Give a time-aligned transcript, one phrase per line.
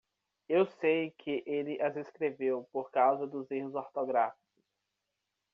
[0.49, 4.65] Eu sei que ele as escreveu por causa dos erros ortográficos.